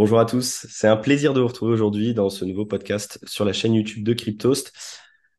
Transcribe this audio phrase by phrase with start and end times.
[0.00, 3.44] Bonjour à tous, c'est un plaisir de vous retrouver aujourd'hui dans ce nouveau podcast sur
[3.44, 4.72] la chaîne YouTube de Cryptost.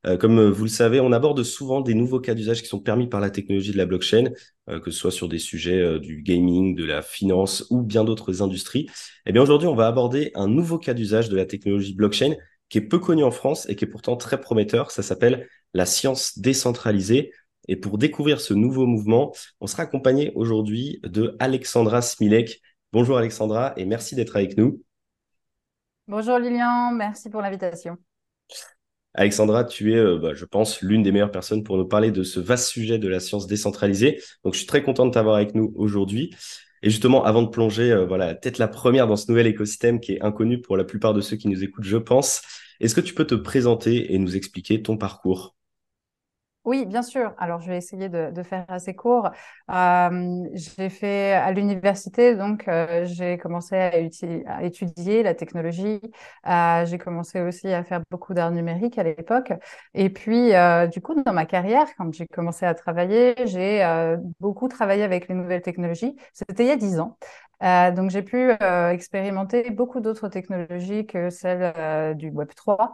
[0.05, 3.07] Euh, comme vous le savez, on aborde souvent des nouveaux cas d'usage qui sont permis
[3.07, 4.29] par la technologie de la blockchain,
[4.69, 8.03] euh, que ce soit sur des sujets euh, du gaming, de la finance ou bien
[8.03, 8.87] d'autres industries.
[9.25, 12.35] Eh bien aujourd'hui, on va aborder un nouveau cas d'usage de la technologie blockchain
[12.69, 14.91] qui est peu connu en France et qui est pourtant très prometteur.
[14.91, 17.31] Ça s'appelle la science décentralisée.
[17.67, 22.61] Et pour découvrir ce nouveau mouvement, on sera accompagné aujourd'hui de Alexandra Smilek,
[22.93, 24.83] Bonjour Alexandra et merci d'être avec nous.
[26.07, 27.97] Bonjour Lilian, merci pour l'invitation.
[29.13, 32.23] Alexandra, tu es, euh, bah, je pense, l'une des meilleures personnes pour nous parler de
[32.23, 34.21] ce vaste sujet de la science décentralisée.
[34.43, 36.35] Donc, je suis très content de t'avoir avec nous aujourd'hui.
[36.83, 40.13] Et justement, avant de plonger, euh, voilà, peut-être la première dans ce nouvel écosystème qui
[40.13, 42.41] est inconnu pour la plupart de ceux qui nous écoutent, je pense.
[42.81, 45.55] Est-ce que tu peux te présenter et nous expliquer ton parcours?
[46.63, 47.33] Oui, bien sûr.
[47.39, 49.31] Alors, je vais essayer de, faire assez court.
[49.67, 52.69] J'ai fait à l'université, donc
[53.03, 55.99] j'ai commencé à, étudier la technologie.
[56.45, 59.53] J'ai commencé aussi à faire beaucoup d'art numérique à l'époque.
[59.95, 60.51] Et puis,
[60.91, 63.83] du coup, dans ma carrière, quand j'ai commencé à travailler, j'ai
[64.39, 66.15] beaucoup travaillé avec les nouvelles technologies.
[66.31, 67.17] C'était il y a dix ans.
[67.61, 68.51] Donc, j'ai pu
[68.91, 72.93] expérimenter beaucoup d'autres technologies que celles du Web 3.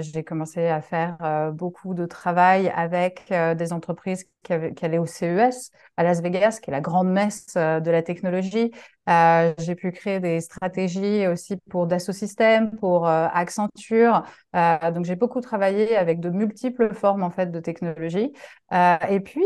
[0.00, 5.70] j'ai commencé à faire beaucoup de travail avec des entreprises qui, qui, allaient au CES
[5.96, 8.72] à Las Vegas, qui est la grande messe de la technologie.
[9.10, 14.22] Euh, j'ai pu créer des stratégies aussi pour Dassault Systèmes, pour euh, Accenture.
[14.54, 18.32] Euh, donc, j'ai beaucoup travaillé avec de multiples formes en fait de technologie.
[19.08, 19.44] et puis,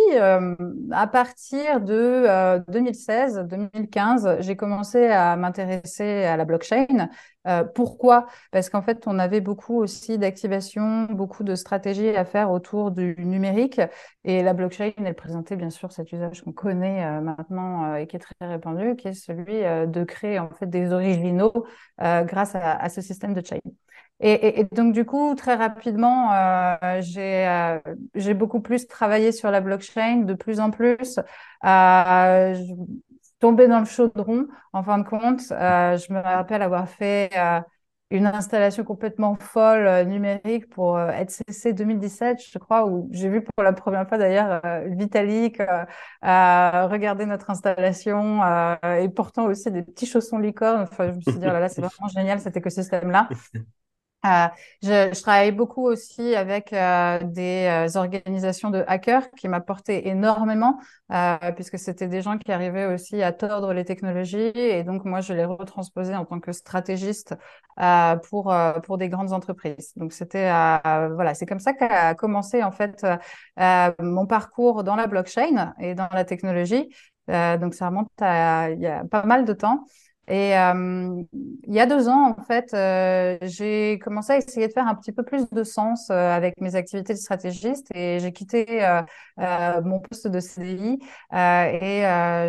[0.93, 2.27] à partir de
[2.71, 7.09] 2016-2015, j'ai commencé à m'intéresser à la blockchain
[7.47, 8.27] euh, pourquoi?
[8.53, 13.15] Parce qu'en fait, on avait beaucoup aussi d'activation, beaucoup de stratégies à faire autour du
[13.19, 13.81] numérique.
[14.25, 18.07] Et la blockchain, elle présentait bien sûr cet usage qu'on connaît euh, maintenant euh, et
[18.07, 21.53] qui est très répandu, qui est celui de créer en fait des originaux
[21.99, 23.59] grâce à, ce système de chain.
[24.21, 26.31] Et, donc, du coup, très rapidement,
[27.01, 31.19] j'ai beaucoup plus travaillé sur la blockchain, de plus en plus
[33.45, 34.47] tombé dans le chaudron.
[34.73, 37.61] En fin de compte, euh, je me rappelle avoir fait euh,
[38.11, 43.63] une installation complètement folle euh, numérique pour ETCC 2017, je crois, où j'ai vu pour
[43.63, 45.59] la première fois d'ailleurs Vitalik
[46.23, 48.41] regarder notre installation
[48.83, 50.81] et portant aussi des petits chaussons licorne.
[50.81, 53.29] Enfin, je me suis dit, oh là là, c'est vraiment génial cet écosystème-là.
[54.25, 54.49] Euh,
[54.83, 60.79] je, je, travaille beaucoup aussi avec euh, des euh, organisations de hackers qui m'apportaient énormément,
[61.13, 64.51] euh, puisque c'était des gens qui arrivaient aussi à tordre les technologies.
[64.55, 67.35] Et donc, moi, je les retransposais en tant que stratégiste
[68.31, 68.55] pour,
[68.85, 69.93] pour des grandes entreprises.
[69.97, 73.05] Donc, c'était voilà, c'est comme ça qu'a commencé en fait
[74.01, 76.89] mon parcours dans la blockchain et dans la technologie.
[77.29, 79.85] donc, ça remonte à il y a pas mal de temps.
[80.27, 81.23] Et euh,
[81.67, 84.95] il y a deux ans, en fait, euh, j'ai commencé à essayer de faire un
[84.95, 88.65] petit peu plus de sens euh, avec mes activités de stratégiste et j'ai quitté
[89.37, 90.99] mon poste de CDI
[91.33, 92.03] et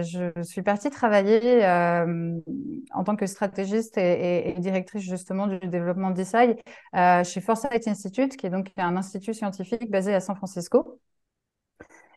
[0.03, 6.55] je suis partie travailler en tant que stratégiste et, directrice justement du développement d'ISAI
[7.23, 10.99] chez Foresight Institute, qui est donc un institut scientifique basé à San Francisco.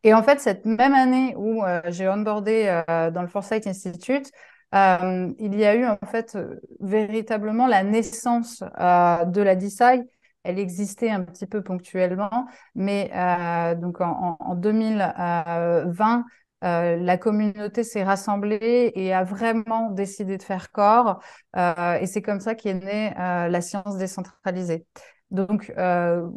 [0.04, 4.30] Et en fait, cette même année où j'ai onboardé dans le Foresight Institute,
[4.74, 6.36] euh, il y a eu en fait
[6.80, 10.02] véritablement la naissance euh, de la DeSci.
[10.44, 16.24] Elle existait un petit peu ponctuellement, mais euh, donc en 2020,
[16.62, 21.20] la communauté s'est rassemblée et a vraiment décidé de faire corps.
[21.56, 24.86] et c'est comme ça qu'est née la science décentralisée.
[25.30, 25.72] Donc,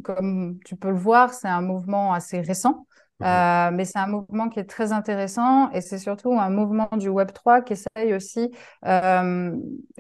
[0.04, 2.86] comme tu peux le voir, c'est un mouvement assez récent.
[3.22, 3.28] Mhm.
[3.28, 7.08] Euh, mais c'est un mouvement qui est très intéressant et c'est surtout un mouvement du
[7.08, 8.52] Web 3 qui essaye aussi
[8.86, 9.56] euh,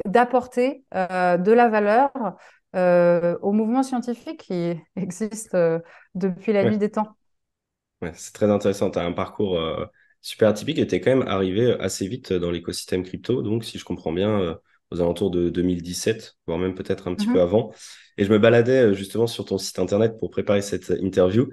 [0.05, 2.11] d'apporter euh, de la valeur
[2.73, 5.55] au mouvement scientifique qui existe
[6.15, 7.15] depuis la nuit des temps.
[8.01, 8.89] Ouais, c'est très intéressant.
[8.89, 9.59] Tu as un parcours
[10.21, 13.43] super atypique et tu es quand même arrivé assez vite dans l'écosystème crypto.
[13.43, 14.57] Donc, si je comprends bien,
[14.89, 17.33] aux alentours de 2017, voire même peut-être un petit mhm.
[17.33, 17.71] peu avant.
[18.17, 21.49] Et je me baladais justement sur ton site internet pour préparer cette interview.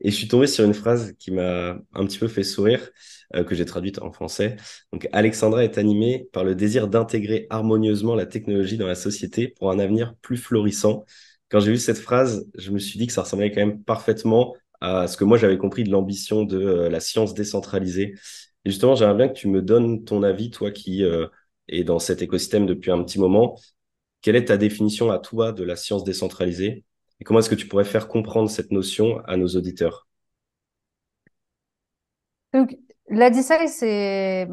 [0.00, 2.90] Et je suis tombé sur une phrase qui m'a un petit peu fait sourire,
[3.34, 4.56] euh, que j'ai traduite en français.
[4.92, 9.70] Donc, Alexandra est animée par le désir d'intégrer harmonieusement la technologie dans la société pour
[9.70, 11.04] un avenir plus florissant.
[11.48, 14.54] Quand j'ai vu cette phrase, je me suis dit que ça ressemblait quand même parfaitement
[14.80, 18.14] à ce que moi j'avais compris de l'ambition de euh, la science décentralisée.
[18.64, 21.26] Et justement, j'aimerais bien que tu me donnes ton avis, toi qui euh,
[21.68, 23.58] es dans cet écosystème depuis un petit moment.
[24.22, 26.84] Quelle est ta définition à toi de la science décentralisée?
[27.20, 30.06] Et comment est-ce que tu pourrais faire comprendre cette notion à nos auditeurs?
[32.52, 32.76] Donc,
[33.08, 34.48] la DeSci, c'est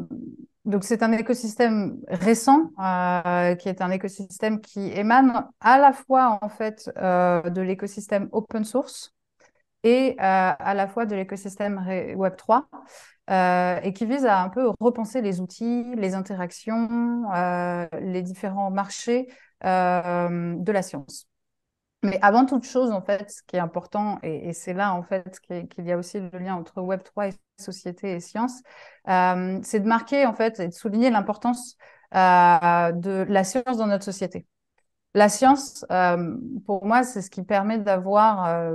[0.64, 2.70] donc c'est un écosystème récent
[3.58, 9.14] qui est un écosystème qui émane à la fois en fait de l'écosystème open source
[9.82, 11.84] et à la fois de l'écosystème
[12.16, 12.68] Web 3
[13.28, 17.24] et qui vise à un peu repenser les outils, les interactions,
[18.00, 19.26] les différents marchés
[19.62, 21.26] de la science.
[22.04, 25.40] Mais avant toute chose, en fait, ce qui est important, et, c'est là, en fait,
[25.40, 28.62] qu'il y a aussi le lien entre Web3 et société et science,
[29.08, 31.76] euh, c'est de marquer, en fait, et de souligner l'importance
[32.14, 34.46] euh, de la science dans notre société.
[35.14, 36.36] La science, euh,
[36.66, 38.74] pour moi, c'est ce qui permet d'avoir,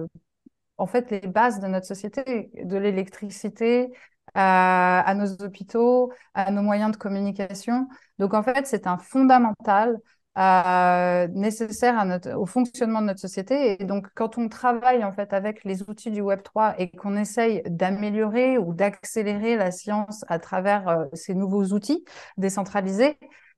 [0.78, 3.92] en fait, les bases de notre société, de l'électricité,
[4.34, 7.88] à, nos hôpitaux, à nos moyens de communication.
[8.18, 10.00] Donc, en fait, c'est un fondamental
[10.38, 13.81] euh, nécessaire à notre, au fonctionnement de notre société.
[13.81, 17.18] Et donc, quand on travaille en fait avec les outils du Web 3 et qu'on
[17.18, 22.06] essaye d'améliorer ou d'accélérer la science à travers euh, ces nouveaux outils
[22.38, 23.18] décentralisés,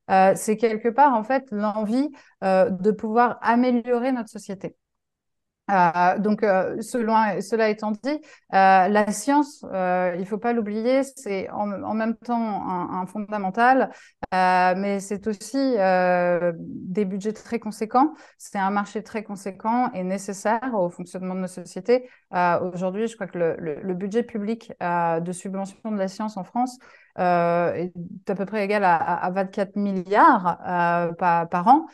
[0.09, 2.09] euh, c'est quelque part en fait l'envie
[2.41, 4.75] de pouvoir améliorer notre société.
[5.71, 8.19] Euh, donc, euh, cela étant dit, euh,
[8.87, 13.91] la science, il ne faut pas l'oublier, c'est en, même temps un, fondamental,
[14.31, 15.75] mais c'est aussi
[16.55, 18.13] des budgets très conséquents.
[18.37, 22.09] C'est un marché très conséquent et nécessaire au fonctionnement de nos sociétés.
[22.31, 26.77] Aujourd'hui, je crois que le, budget public de subvention de la science en France
[27.17, 27.91] est
[28.29, 30.57] à peu près égal à, 24 milliards
[31.17, 31.85] par, par, an.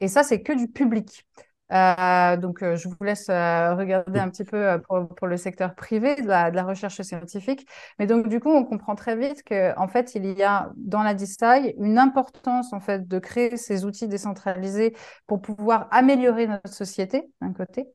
[0.00, 1.24] et ça, c'est que du public.
[1.72, 5.74] Euh, donc, euh, je vous laisse euh, regarder un petit peu pour, pour, le secteur
[5.74, 7.66] privé de la, de la, recherche scientifique.
[7.98, 11.02] Mais donc, du coup, on comprend très vite que, en fait, il y a dans
[11.02, 14.94] la DISAI une importance, en fait, de créer ces outils décentralisés
[15.26, 17.86] pour pouvoir améliorer notre société, d'un côté,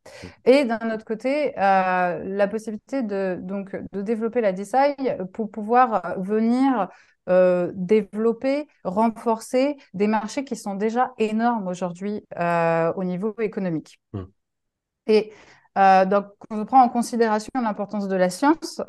[0.45, 4.95] et d'un autre côté, la possibilité de, donc, de développer la DISAI
[5.33, 6.89] pour pouvoir venir
[7.29, 13.99] euh, développer, renforcer des marchés qui sont déjà énormes aujourd'hui euh, au niveau économique.
[14.11, 14.23] Hmm.
[15.07, 15.31] Et
[15.77, 18.81] euh, donc, quand on prend en considération l'importance de la science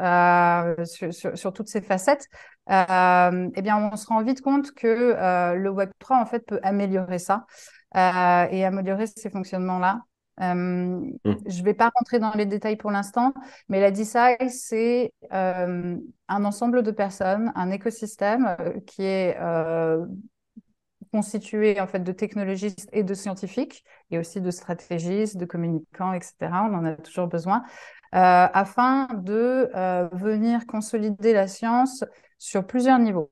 [0.84, 2.26] sur, sur, toutes ces facettes,
[2.68, 7.18] eh bien, on se rend vite compte que le Web 3 en fait peut améliorer
[7.18, 7.46] ça
[7.94, 10.00] et améliorer ces fonctionnements-là.
[10.38, 11.12] Mmh.
[11.24, 13.32] Je ne vais pas rentrer dans les détails pour l'instant,
[13.68, 15.98] mais la DeSci, c'est un
[16.28, 19.36] ensemble de personnes, un écosystème qui est
[21.12, 26.34] constitué en fait de technologistes et de scientifiques, et aussi de stratégistes, de communicants, etc.
[26.50, 27.62] On en a toujours besoin,
[28.10, 29.70] afin de
[30.16, 32.04] venir consolider la science
[32.38, 33.30] sur plusieurs niveaux.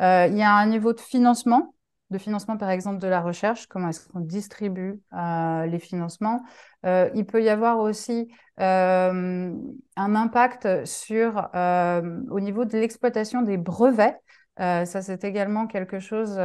[0.00, 1.74] il y a un niveau de financement
[2.10, 6.42] de financement, par exemple, de la recherche, comment est-ce qu'on distribue euh, les financements.
[6.84, 9.52] Euh, il peut y avoir aussi euh,
[9.96, 14.16] un impact sur, au niveau de l'exploitation des brevets.
[14.58, 16.38] ça, c'est également quelque chose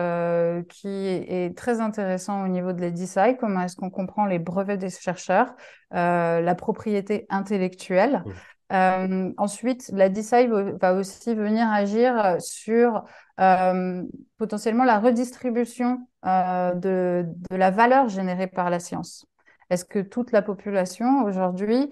[0.69, 3.37] qui est très intéressant au niveau de l'EDISAI.
[3.37, 5.55] Comment est-ce qu'on comprend les brevets des chercheurs,
[5.91, 8.23] la propriété intellectuelle.
[8.71, 13.03] Euh, ensuite, la DISAI va aussi venir agir sur
[13.39, 14.03] euh,
[14.37, 19.25] potentiellement la redistribution euh, de, de, la valeur générée par la science.
[19.69, 21.91] Est-ce que toute la population aujourd'hui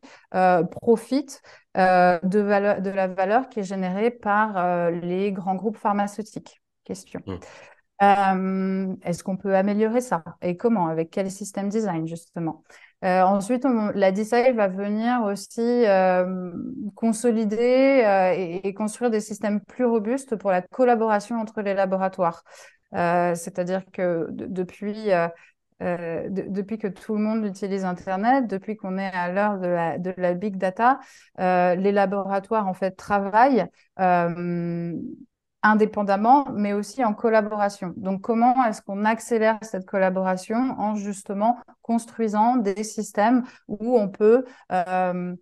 [0.82, 1.42] profite
[1.76, 6.62] de, de, la valeur qui est générée par les grands groupes pharmaceutiques?
[6.84, 7.22] Question.
[7.26, 8.96] Mmh.
[9.02, 10.24] Est-ce qu'on peut améliorer ça?
[10.44, 10.88] Et comment?
[10.88, 12.64] Avec quel système design, justement?
[13.04, 16.52] Euh, ensuite, la DSI va venir aussi euh,
[16.96, 18.34] consolider euh,
[18.64, 22.44] et, construire des systèmes plus robustes pour la collaboration entre les laboratoires.
[22.94, 25.10] C'est-à-dire que depuis,
[25.80, 30.34] que tout le monde utilise Internet, depuis qu'on est à l'heure de la, de la,
[30.34, 31.00] big data,
[31.38, 33.66] les laboratoires en fait travaillent
[35.64, 37.94] indépendamment, mais aussi en collaboration.
[37.98, 44.46] Donc, comment est-ce qu'on accélère cette collaboration en justement construisant des systèmes où on peut
[44.72, 45.36] euh,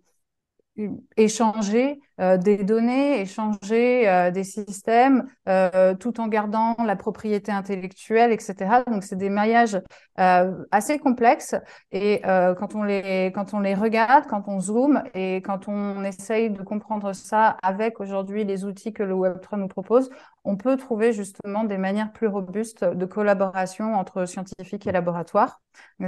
[1.16, 8.32] échanger euh, des données, échanger euh, des systèmes, euh, tout en gardant la propriété intellectuelle,
[8.32, 8.82] etc.
[8.86, 9.80] Donc, c'est des maillages
[10.16, 11.54] assez complexes.
[11.90, 16.50] Et quand, on les, quand on les regarde, quand on zoome et quand on essaye
[16.50, 20.10] de comprendre ça avec aujourd'hui les outils que le Web3 nous propose,
[20.44, 25.60] on peut trouver justement des manières plus robustes de collaboration entre scientifiques et laboratoires.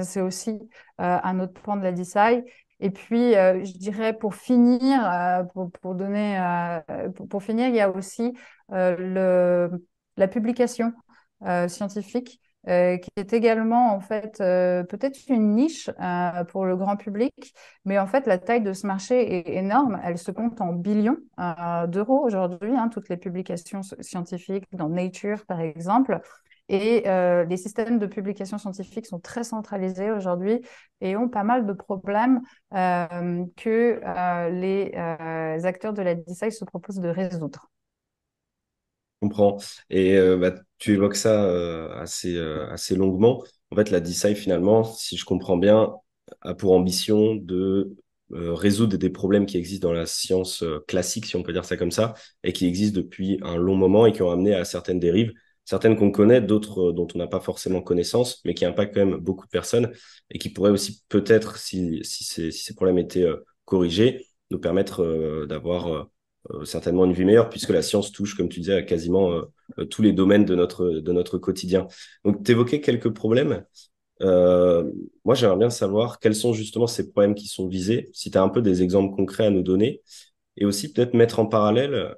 [0.02, 0.68] C'est aussi
[0.98, 2.44] un autre point de la DSI.
[2.84, 5.42] Et puis, euh, je dirais pour finir, euh,
[5.80, 8.34] pour, donner, euh, pour, finir, il y a aussi
[8.68, 9.70] le,
[10.18, 10.92] la publication
[11.68, 12.40] scientifique.
[12.66, 15.90] qui est également en fait peut-être une niche
[16.48, 20.00] pour le grand public, mais en fait la taille de ce marché est énorme.
[20.04, 21.18] Elle se compte en billions
[21.88, 22.74] d'euros aujourd'hui.
[22.76, 26.20] Hein, toutes les publications scientifiques dans Nature par exemple.
[26.68, 30.62] Et les systèmes de publication scientifique sont très centralisés aujourd'hui
[31.00, 32.40] et ont pas mal de problèmes
[32.70, 34.00] que
[34.50, 37.70] les acteurs de la DSI se proposent de résoudre
[39.24, 39.58] comprends.
[39.90, 43.42] Et euh, bah, tu évoques ça euh, assez, euh, assez longuement.
[43.70, 45.94] En fait, la DeSci, finalement, si je comprends bien,
[46.42, 47.96] a pour ambition de
[48.30, 51.90] résoudre des problèmes qui existent dans la science classique, si on peut dire ça comme
[51.90, 55.32] ça, et qui existent depuis un long moment et qui ont amené à certaines dérives,
[55.64, 59.16] certaines qu'on connaît, d'autres dont on n'a pas forcément connaissance, mais qui impactent quand même
[59.16, 59.92] beaucoup de personnes
[60.30, 63.26] et qui pourraient aussi peut-être, si, si, ces, si ces problèmes étaient
[63.64, 66.10] corrigés, nous permettre d'avoir
[66.50, 69.42] euh, certainement une vie meilleure puisque la science touche, comme tu disais, à quasiment euh,
[69.78, 71.86] euh, tous les domaines de notre, de notre quotidien.
[72.24, 73.64] Donc, tu évoquais quelques problèmes.
[74.20, 78.42] moi, j'aimerais bien savoir quels sont justement ces problèmes qui sont visés, si tu as
[78.42, 80.02] un peu des exemples concrets à nous donner,
[80.56, 82.14] et aussi peut-être mettre en parallèle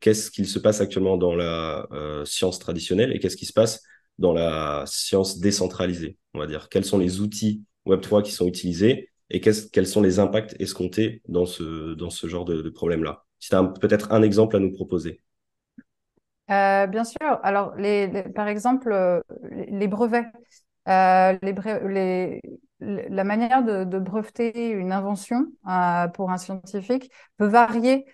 [0.00, 1.86] qu'est-ce qu'il se passe actuellement dans la
[2.24, 3.82] science traditionnelle et qu'est-ce qui se passe
[4.18, 6.68] dans la science décentralisée, on va dire.
[6.68, 11.46] Quels sont les outils Web3 qui sont utilisés et quels sont les impacts escomptés dans
[11.46, 13.24] ce, dans ce genre de, problème-là?
[13.38, 15.20] Si tu as peut-être un exemple à nous proposer.
[16.50, 17.40] Euh, bien sûr.
[17.42, 19.20] Alors, les, par exemple, euh,
[19.68, 20.26] les, brevets.
[20.88, 22.40] Euh, les,
[22.84, 25.46] la manière de, breveter une invention
[26.14, 28.06] pour un scientifique peut varier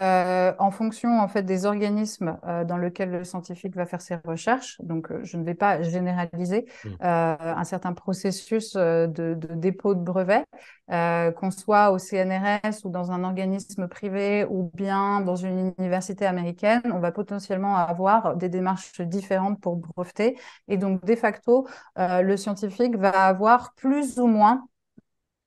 [0.00, 4.16] euh, en fonction en fait des organismes euh, dans lesquels le scientifique va faire ses
[4.24, 4.80] recherches.
[4.80, 6.88] Donc, euh, je ne vais pas généraliser mmh.
[7.00, 10.44] un certain processus de, de, dépôt de brevet,
[10.88, 16.82] qu'on soit au CNRS ou dans un organisme privé ou bien dans une université américaine,
[16.92, 20.38] on va potentiellement avoir des démarches différentes pour breveter.
[20.68, 24.68] Et donc, de facto, le scientifique va avoir plus ou moins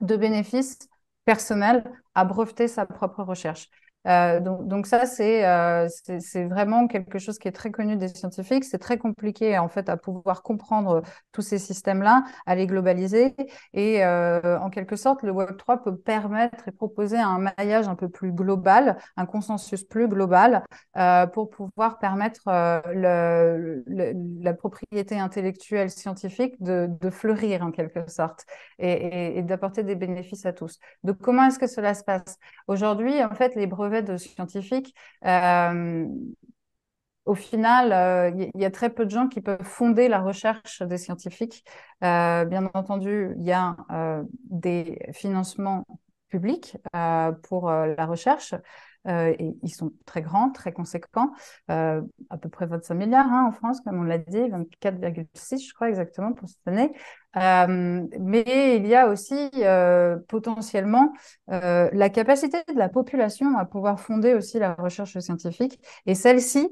[0.01, 0.79] de bénéfices
[1.25, 1.83] personnels
[2.15, 3.69] à breveter sa propre recherche.
[4.07, 8.63] Euh, donc, ça, euh, c'est c'est vraiment quelque chose qui est très connu des scientifiques.
[8.63, 11.01] C'est très compliqué en fait à pouvoir comprendre
[11.31, 13.35] tous ces systèmes-là, à les globaliser.
[13.73, 17.95] Et euh, en quelque sorte, le Web 3 peut permettre et proposer un maillage un
[17.95, 20.63] peu plus global, un consensus plus global
[21.33, 22.43] pour pouvoir permettre
[22.95, 28.45] la propriété intellectuelle scientifique de, fleurir en quelque sorte
[28.77, 30.79] et d'apporter des bénéfices à tous.
[31.03, 32.37] Donc, comment est-ce que cela se passe?
[32.67, 36.05] Aujourd'hui, en fait, les brevets de scientifique, euh,
[37.25, 40.81] au final, il euh, y, a très peu de gens qui peuvent fonder la recherche
[40.81, 41.63] des scientifiques.
[42.03, 43.75] Euh, bien entendu, il y a
[44.49, 45.85] des financements
[46.29, 46.77] publics
[47.43, 48.55] pour la recherche,
[49.07, 51.31] et ils sont très grands, très conséquents,
[51.67, 52.01] à
[52.41, 56.33] peu près 25 milliards hein, en France, comme on l'a dit, 24,6 je crois exactement
[56.33, 56.91] pour cette année.
[57.37, 59.35] Euh, mais il y a aussi
[60.27, 61.13] potentiellement
[61.47, 65.79] la capacité de la population à pouvoir fonder aussi la recherche scientifique.
[66.05, 66.69] Et celle-ci,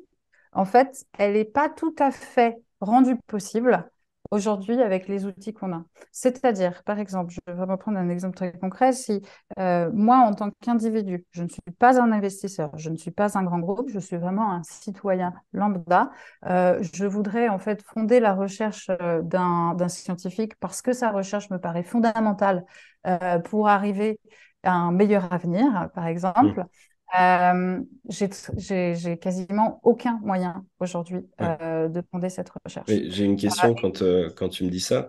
[0.54, 3.90] en fait, elle n'est pas tout à fait rendue possible
[4.32, 5.84] aujourd'hui avec les outils qu'on a.
[6.12, 9.22] C'est-à-dire, par exemple, je vais vraiment prendre un exemple très concret, si
[9.60, 13.38] euh, moi, en tant qu'individu, je ne suis pas un investisseur, je ne suis pas
[13.38, 16.12] un grand groupe, je suis vraiment un citoyen lambda,
[16.46, 21.50] euh, je voudrais en fait fonder la recherche euh, d'un scientifique parce que sa recherche
[21.50, 22.66] me paraît fondamentale
[23.46, 24.20] pour arriver
[24.64, 26.62] à un meilleur avenir, par exemple.
[26.62, 26.66] Mmh.
[27.18, 32.88] Euh, j'ai quasiment aucun moyen aujourd'hui euh, de fonder cette recherche.
[32.88, 35.08] J'ai une question quand, euh, quand tu me dis ça.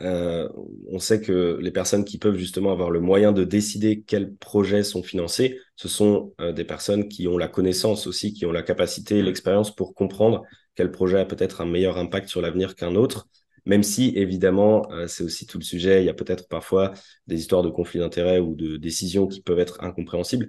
[0.00, 4.84] On sait que les personnes qui peuvent justement avoir le moyen de décider quels projets
[4.84, 9.22] sont financés, ce sont des personnes qui ont la connaissance aussi, qui ont la capacité,
[9.22, 10.44] l'expérience pour comprendre
[10.76, 13.26] quel projet a peut-être un meilleur impact sur l'avenir qu'un autre.
[13.66, 16.00] Même si, évidemment, c'est aussi tout le sujet.
[16.00, 16.92] Il y a peut-être parfois
[17.26, 20.48] des histoires de conflits d'intérêts ou de décisions qui peuvent être incompréhensibles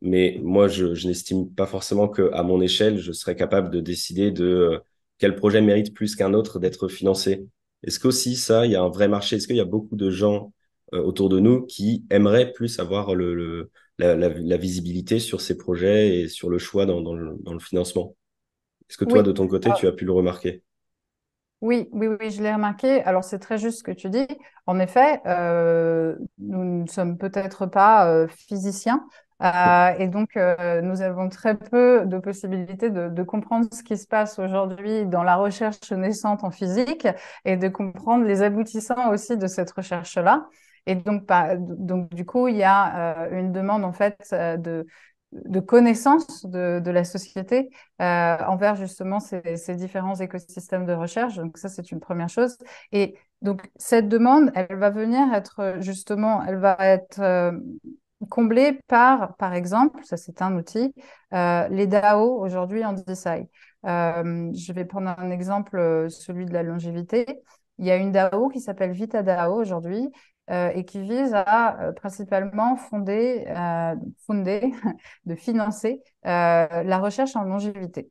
[0.00, 4.30] mais moi, je, je n'estime pas forcément qu'à mon échelle, je serais capable de décider
[4.30, 4.78] de euh,
[5.18, 7.46] quel projet mérite plus qu'un autre d'être financé.
[7.82, 9.36] Est-ce qu'aussi, ça, il y a un vrai marché?
[9.36, 10.52] Est-ce qu'il y a beaucoup de gens
[10.94, 15.40] euh, autour de nous qui aimeraient plus avoir le, le la, la, la, visibilité sur
[15.40, 18.14] ces projets et sur le choix dans, dans, le, dans le, financement?
[18.88, 19.76] Est-ce que toi, de ton côté, ah.
[19.76, 20.62] tu as pu le remarquer?
[21.60, 23.02] Oui, oui, oui, je l'ai remarqué.
[23.02, 24.26] Alors, c'est très juste ce que tu dis.
[24.66, 29.04] En effet, euh, nous ne sommes peut-être pas euh, physiciens,
[29.42, 34.06] euh, et donc, euh, nous avons très peu de possibilités de, comprendre ce qui se
[34.06, 37.06] passe aujourd'hui dans la recherche naissante en physique
[37.44, 40.48] et de comprendre les aboutissants aussi de cette recherche-là.
[40.86, 41.24] Et donc,
[41.58, 44.86] donc, du coup, il y a euh, une demande en fait de
[45.32, 47.68] de connaissance de, la société
[47.98, 51.36] envers justement ces, ces, différents écosystèmes de recherche.
[51.36, 52.56] Donc ça, c'est une première chose.
[52.92, 57.20] Et donc cette demande, elle va venir être justement, elle va être
[58.22, 60.94] euh, comblée par, par exemple, ça c'est un outil,
[61.34, 63.48] euh, les DAO aujourd'hui en DeSci.
[63.86, 67.26] Euh, je vais prendre un exemple, celui de la longévité.
[67.78, 70.08] Il y a une DAO qui s'appelle VitaDAO aujourd'hui
[70.50, 73.94] euh, et qui vise à euh, principalement euh,
[74.26, 74.72] fonder
[75.26, 78.10] de financer la recherche en longévité.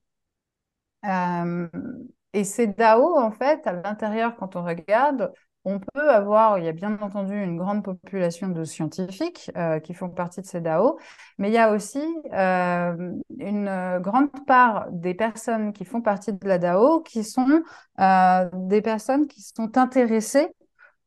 [2.34, 5.34] et ces DAO, en fait, à l'intérieur, quand on regarde,
[5.70, 9.52] on peut avoir, il y a bien entendu une grande population de scientifiques
[9.84, 10.98] qui font partie de ces DAO,
[11.38, 16.58] mais il y a aussi une grande part des personnes qui font partie de la
[16.58, 17.64] DAO qui sont
[17.98, 20.50] des personnes qui sont intéressées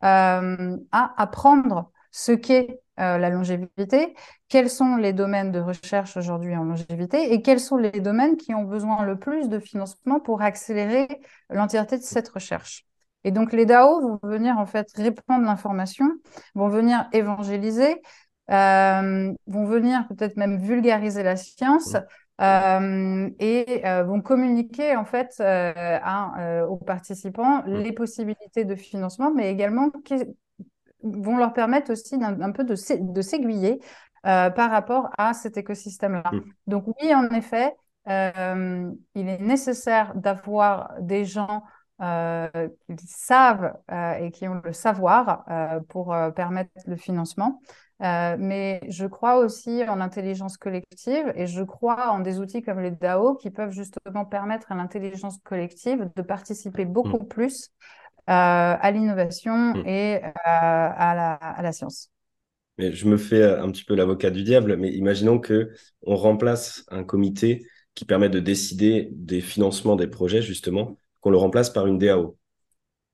[0.03, 4.15] euh, à apprendre ce qu'est euh, la longévité,
[4.49, 8.55] quels sont les domaines de recherche aujourd'hui en longévité et quels sont les domaines qui
[8.55, 11.07] ont besoin le plus de financement pour accélérer
[11.51, 12.87] l'entièreté de cette recherche.
[13.25, 16.07] Et donc les DAO vont venir en fait répandre l'information,
[16.55, 18.01] vont venir évangéliser,
[18.51, 21.97] euh, vont venir peut-être même vulgariser la science
[22.41, 25.41] euh, et euh, vont communiquer en fait
[26.69, 29.91] aux participants les possibilités de financement, mais également
[31.03, 32.75] vont leur permettre aussi d'un peu de,
[33.13, 33.81] de s'aiguiller
[34.23, 36.31] par rapport à cet écosystème-là.
[36.67, 37.75] Donc oui, en effet,
[38.07, 41.63] il est nécessaire d'avoir des gens
[42.01, 45.45] qui savent et qui ont le savoir
[45.89, 47.61] pour permettre le financement.
[48.03, 52.81] Euh, mais je crois aussi en l'intelligence collective et je crois en des outils comme
[52.81, 57.29] les DAO qui peuvent justement permettre à l'intelligence collective de participer beaucoup mm.
[57.29, 57.69] plus
[58.31, 59.87] euh, à l'innovation mm.
[59.87, 62.11] et euh, à, la, à, la, science.
[62.79, 65.75] Mais je me fais un petit peu l'avocat du diable, mais imaginons que
[66.07, 71.37] on remplace un comité qui permet de décider des financements des projets, justement, qu'on le
[71.37, 72.37] remplace par une DAO.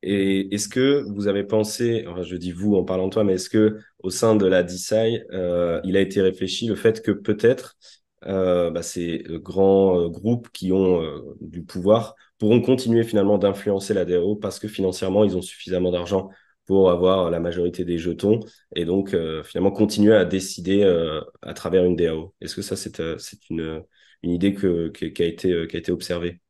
[0.02, 3.34] Et est-ce que vous avez pensé, enfin, je dis vous en parlant de toi, mais
[3.34, 7.10] est-ce que au sein de la DeSci, euh, il a été réfléchi le fait que
[7.10, 7.76] peut-être
[8.26, 11.02] euh, bah, ces grands euh, groupes qui ont
[11.40, 16.28] du pouvoir pourront continuer finalement d'influencer la DAO parce que financièrement, ils ont suffisamment d'argent
[16.66, 18.40] pour avoir la majorité des jetons
[18.74, 20.84] et donc finalement continuer à décider
[21.42, 22.34] à travers une DAO.
[22.40, 23.00] Est-ce que ça, c'est
[23.50, 23.82] une,
[24.22, 26.40] idée qui a été observée?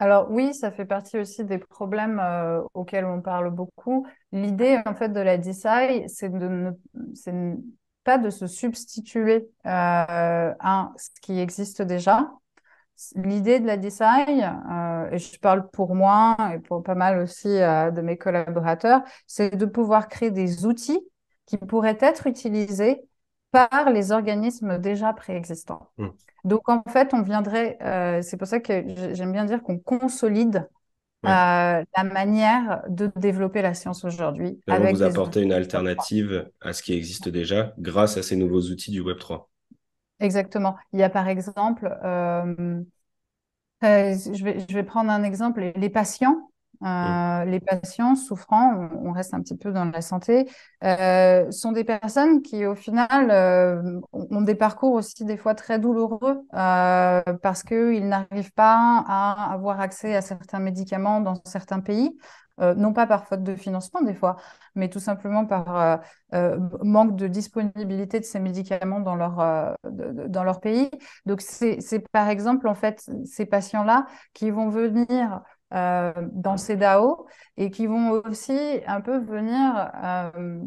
[0.00, 4.06] Alors oui, ça fait partie aussi des problèmes euh, auxquels on parle beaucoup.
[4.32, 7.56] L'idée en fait de la DeSci, c'est de ne,
[8.02, 12.32] pas de se substituer euh, à ce qui existe déjà.
[13.14, 17.48] L'idée de la DeSci, euh, et je parle pour moi et pour pas mal aussi
[17.48, 21.00] de mes collaborateurs, c'est de pouvoir créer des outils
[21.44, 23.02] qui pourraient être utilisés
[23.50, 25.88] par les organismes déjà préexistants.
[25.98, 26.08] Mmh.
[26.44, 28.84] Donc en fait, on viendrait, euh, c'est pour ça que
[29.14, 30.68] j'aime bien dire qu'on consolide
[31.26, 31.28] euh,
[31.96, 34.58] la manière de développer la science aujourd'hui.
[34.66, 38.90] Avec vous apporter une alternative à ce qui existe déjà grâce à ces nouveaux outils
[38.90, 39.50] du Web 3.
[40.20, 40.76] Exactement.
[40.92, 42.82] Il y a par exemple, euh,
[43.82, 46.50] je, vais, je vais prendre un exemple, les patients
[46.82, 50.48] euh, les patients souffrants, on, reste un petit peu dans la santé,
[50.82, 55.78] euh, sont des personnes qui, au final, euh, ont des parcours aussi des fois très
[55.78, 62.16] douloureux parce qu'ils n'arrivent pas à avoir accès à certains médicaments dans certains pays.
[62.76, 64.36] Non pas par faute de financement des fois,
[64.74, 66.00] mais tout simplement par
[66.82, 70.90] manque de disponibilité de ces médicaments dans leur, dans leur pays.
[71.24, 75.40] Donc c'est par exemple en fait ces patients-là qui vont venir
[75.72, 80.60] euh, dans ces DAO et qui vont aussi un peu venir euh,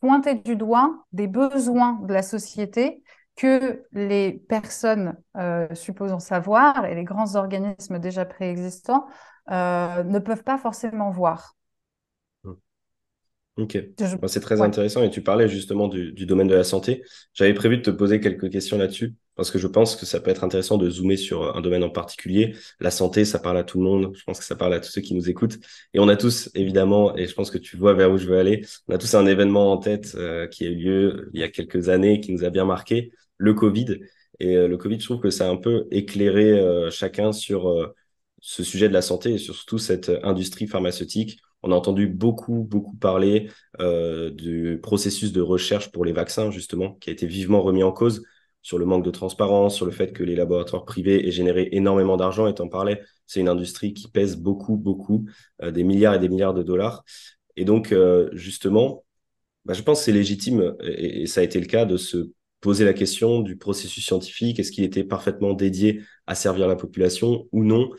[0.00, 3.02] pointer du doigt des besoins de la société
[3.34, 9.06] que les personnes euh, supposant savoir et les grands organismes déjà préexistants
[9.48, 11.56] ne peuvent pas forcément voir.
[13.56, 13.78] Ok,
[14.26, 17.02] c'est très intéressant et tu parlais justement du, domaine de la santé.
[17.34, 20.30] J'avais prévu de te poser quelques questions là-dessus parce que je pense que ça peut
[20.30, 22.54] être intéressant de zoomer sur un domaine en particulier.
[22.80, 24.12] La santé, ça parle à tout le monde.
[24.14, 25.58] Je pense que ça parle à tous ceux qui nous écoutent.
[25.94, 28.38] Et on a tous, évidemment, et je pense que tu vois vers où je veux
[28.38, 31.44] aller, on a tous un événement en tête euh, qui a eu lieu il y
[31.44, 33.98] a quelques années, qui nous a bien marqué, le Covid.
[34.40, 37.92] Et euh, le Covid, je trouve que ça a un peu éclairé euh, chacun sur
[38.40, 42.96] ce sujet de la santé et surtout cette industrie pharmaceutique on a entendu beaucoup, beaucoup
[42.96, 47.82] parler euh, du processus de recherche pour les vaccins, justement, qui a été vivement remis
[47.82, 48.24] en cause
[48.62, 52.16] sur le manque de transparence, sur le fait que les laboratoires privés aient généré énormément
[52.16, 52.46] d'argent.
[52.46, 55.26] Et en parlais, c'est une industrie qui pèse beaucoup, beaucoup,
[55.62, 57.04] euh, des milliards et des milliards de dollars.
[57.56, 59.04] Et donc, euh, justement,
[59.64, 62.84] bah, je pense que c'est légitime, et, ça a été le cas, de se poser
[62.84, 67.64] la question du processus scientifique, est-ce qu'il était parfaitement dédié à servir la population ou
[67.64, 67.90] non?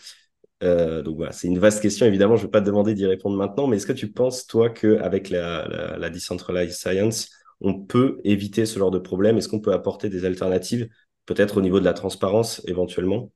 [0.63, 2.06] Euh, donc voilà, c'est une vaste question.
[2.06, 4.47] Évidemment, je ne vais pas te demander d'y répondre maintenant, mais est-ce que tu penses,
[4.47, 7.30] toi, qu'avec la, la, la decentralized science,
[7.63, 9.38] on peut éviter ce genre de problème?
[9.38, 10.89] Est-ce qu'on peut apporter des alternatives,
[11.26, 13.32] peut-être au niveau de la transparence éventuellement?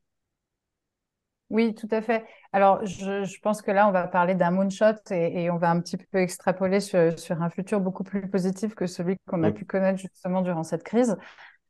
[1.49, 2.25] Oui, tout à fait.
[2.51, 5.95] Alors, je, pense que là, on va parler d'un moonshot et, on va un petit
[5.95, 10.41] peu extrapoler sur, un futur beaucoup plus positif que celui qu'on a pu connaître justement
[10.41, 11.15] durant cette crise.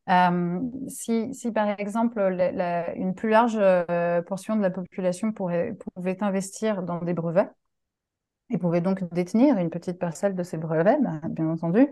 [0.10, 2.20] Euh, si, par exemple,
[2.96, 7.52] une plus large euh, portion de la population pourrait, pouvait investir dans des brevets
[8.50, 11.88] et pouvait donc détenir une petite parcelle de ces brevets, bah, bien entendu,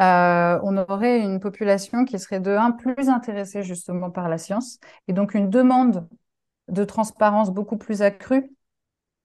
[0.00, 4.78] euh, on aurait une population qui serait de un plus intéressée justement par la science
[5.06, 6.08] et donc une demande
[6.68, 8.50] de transparence beaucoup plus accrue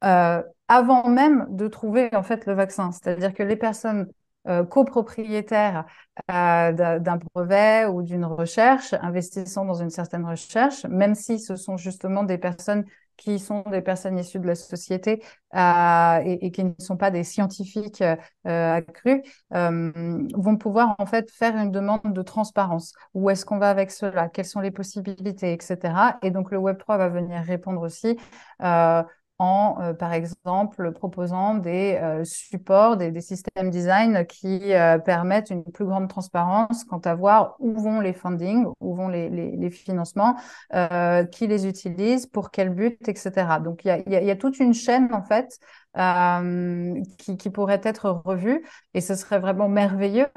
[0.03, 2.91] euh, avant même de trouver en fait le vaccin.
[2.91, 4.07] C'est-à-dire que les personnes
[4.47, 5.85] euh, copropriétaires
[6.27, 12.23] d'un brevet ou d'une recherche, investissant dans une certaine recherche, même si ce sont justement
[12.23, 12.85] des personnes
[13.19, 15.21] qui sont des personnes issues de la société
[15.55, 19.21] euh, et, qui ne sont pas des scientifiques euh, accrus,
[19.53, 19.91] euh,
[20.33, 22.93] vont pouvoir en fait faire une demande de transparence.
[23.13, 24.29] Où est-ce qu'on va avec cela?
[24.29, 26.17] Quelles sont les possibilités, etc.
[26.23, 28.17] Et donc le Web3 va venir répondre aussi
[29.39, 35.63] en, euh, par exemple, proposant des euh, supports, des, systèmes design qui euh, permettent une
[35.63, 40.35] plus grande transparence quant à voir où vont les fundings, où vont les, les, financements,
[41.31, 43.59] qui les utilisent, pour quel but, etc.
[43.63, 45.59] Donc, il y a, y a, toute une chaîne, en fait,
[47.17, 50.27] qui, qui, pourrait être revue et ce serait vraiment merveilleux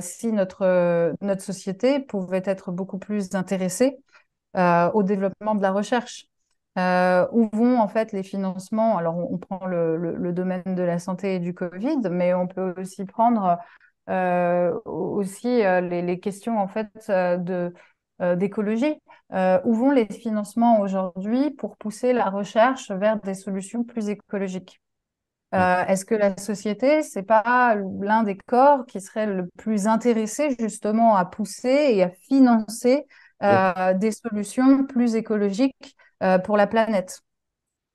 [0.00, 3.98] si notre, notre société pouvait être beaucoup plus intéressée
[4.56, 6.28] au développement de la recherche.
[6.76, 8.98] Euh, où vont en fait les financements?
[8.98, 13.04] Alors, on, prend le, domaine de la santé et du Covid, mais on peut aussi
[13.04, 13.58] prendre
[14.08, 17.72] euh, aussi euh, les, questions en fait de
[18.34, 19.00] d'écologie.
[19.30, 24.80] où vont les financements aujourd'hui pour pousser la recherche vers des solutions plus écologiques?
[25.52, 31.16] Est-ce que la société, c'est pas l'un des corps qui serait le plus intéressé justement
[31.16, 33.06] à pousser et à financer
[33.40, 35.96] des solutions plus écologiques
[36.44, 37.22] pour la planète.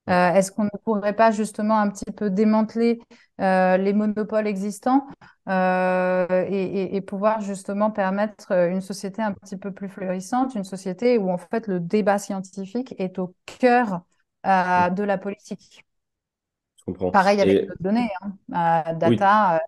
[0.09, 2.99] Euh, est-ce qu'on ne pourrait pas justement un petit peu démanteler
[3.39, 5.07] euh, les monopoles existants
[5.47, 11.37] et, pouvoir justement permettre une société un petit peu plus florissante, une société où en
[11.37, 14.01] fait le débat scientifique est au cœur
[14.43, 15.85] de la politique?
[16.79, 17.11] Je comprends.
[17.11, 18.09] Pareil avec les données,
[18.49, 18.93] hein.
[18.95, 19.61] data,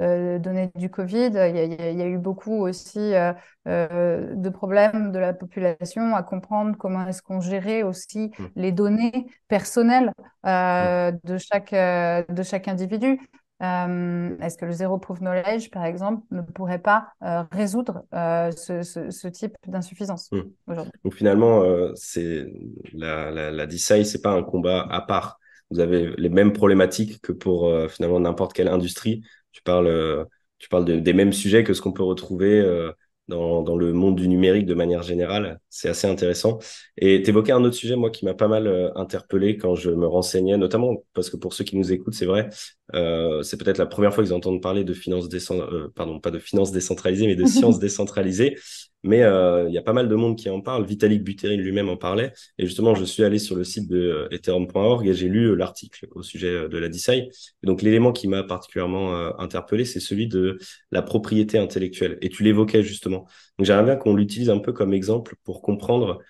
[0.00, 1.30] euh, données du Covid.
[1.34, 3.32] Il y, a, eu beaucoup aussi euh,
[3.68, 8.44] euh, de problèmes de la population à comprendre comment est-ce qu'on gérait aussi mmh.
[8.56, 10.10] les données personnelles
[10.42, 11.10] mmh.
[11.22, 13.20] de, chaque, de chaque individu.
[13.60, 17.12] est-ce que le zéro proof knowledge, par exemple, ne pourrait pas
[17.52, 20.40] résoudre ce, ce, type d'insuffisance mmh.
[20.66, 20.92] aujourd'hui?
[21.04, 21.62] Donc finalement,
[21.94, 22.52] c'est
[22.94, 25.38] la, la, la DCI, c'est pas un combat à part.
[25.70, 29.22] Vous avez les mêmes problématiques que pour finalement n'importe quelle industrie
[29.54, 30.24] tu parles, euh,
[30.58, 32.92] tu parles des mêmes sujets que ce qu'on peut retrouver euh,
[33.28, 35.60] dans, dans, le monde du numérique de manière générale.
[35.70, 36.58] C'est assez intéressant.
[36.98, 39.90] Et tu évoquais un autre sujet, moi, qui m'a pas mal euh, interpellé quand je
[39.90, 42.50] me renseignais, notamment parce que pour ceux qui nous écoutent, c'est vrai,
[42.94, 46.38] euh, c'est peut-être la première fois qu'ils entendent parler de finances décentralisées, pardon, pas de
[46.38, 48.56] finances décentralisées, mais de sciences décentralisées.
[49.04, 50.86] Mais euh, il y a pas mal de monde qui en parle.
[50.86, 52.32] Vitalik Buterin lui-même en parlait.
[52.58, 55.54] Et justement, je suis allé sur le site de euh, ethereum.org et j'ai lu euh,
[55.54, 57.12] l'article au sujet de la DeSci.
[57.12, 57.30] Et
[57.66, 60.58] donc, l'élément qui m'a particulièrement interpellé, c'est celui de
[60.90, 62.16] la propriété intellectuelle.
[62.22, 63.26] Et tu l'évoquais justement.
[63.58, 66.20] Donc, j'aimerais bien qu'on l'utilise un peu comme exemple pour comprendre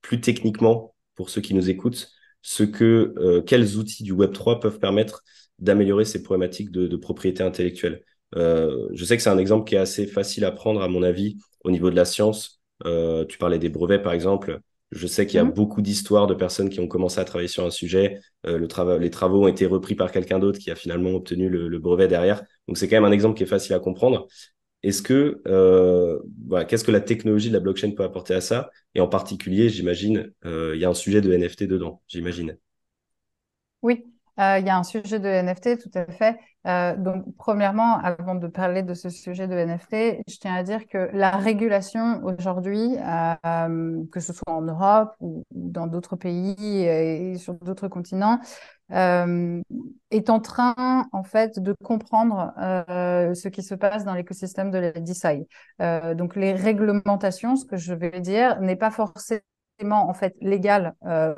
[0.00, 2.10] plus techniquement, pour ceux qui nous écoutent,
[2.42, 5.22] ce que quels outils du Web 3 peuvent permettre
[5.60, 8.02] d'améliorer ces problématiques de, de propriété intellectuelle.
[8.36, 11.02] Euh, je sais que c'est un exemple qui est assez facile à prendre, à mon
[11.02, 12.62] avis, au niveau de la science.
[12.84, 14.60] Euh, tu parlais des brevets, par exemple.
[14.90, 15.52] Je sais qu'il y a mhm.
[15.52, 18.20] beaucoup d'histoires de personnes qui ont commencé à travailler sur un sujet.
[18.46, 21.78] Euh, le les travaux ont été repris par quelqu'un d'autre qui a finalement obtenu le,
[21.78, 22.42] brevet derrière.
[22.68, 24.26] Donc c'est quand même un exemple qui est facile à comprendre.
[24.82, 25.40] Est-ce que
[26.48, 28.70] voilà, qu'est-ce que la technologie de la blockchain peut apporter à ça?
[28.94, 32.02] Et en particulier, j'imagine, il y a un sujet de NFT dedans.
[32.08, 32.58] J'imagine.
[33.82, 36.38] Oui, il y a un sujet de NFT, tout à fait.
[36.66, 40.86] Euh, donc, premièrement, avant de parler de ce sujet de NFT, je tiens à dire
[40.86, 47.36] que la régulation aujourd'hui, euh, que ce soit en Europe ou, dans d'autres pays et,
[47.36, 48.38] sur d'autres continents,
[48.92, 49.60] euh,
[50.10, 54.92] est en train, en fait, de comprendre ce qui se passe dans l'écosystème de la
[54.92, 55.48] DeSci.
[56.14, 59.42] donc, les réglementations, ce que je vais dire, n'est pas forcément
[60.08, 60.94] en fait légal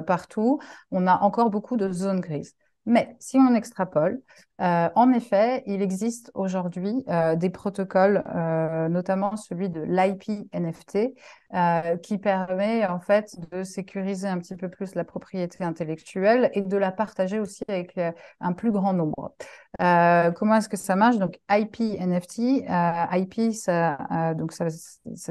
[0.07, 0.59] partout.
[0.91, 2.55] On a encore beaucoup de zones grises.
[2.87, 4.21] Mais si on extrapole,
[4.61, 11.15] euh, en effet, il existe aujourd'hui euh, des protocoles, euh, notamment celui de l'IP NFT,
[12.03, 16.77] qui permet en fait de sécuriser un petit peu plus la propriété intellectuelle et de
[16.77, 17.99] la partager aussi avec
[18.41, 19.35] un plus grand nombre.
[19.79, 21.19] comment est-ce que ça marche?
[21.19, 22.65] Donc IP NFT,
[23.13, 24.69] IP ça, donc ça,